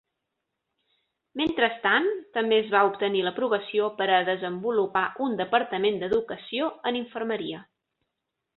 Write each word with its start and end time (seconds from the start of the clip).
Mentrestant, 1.41 2.07
també 2.37 2.57
es 2.61 2.71
va 2.77 2.81
obtenir 2.87 3.21
l'aprovació 3.27 3.91
per 4.01 4.07
a 4.15 4.23
desenvolupar 4.31 5.05
un 5.27 5.37
departament 5.45 6.01
d'educació 6.07 6.71
en 6.93 6.99
infermeria. 7.05 7.65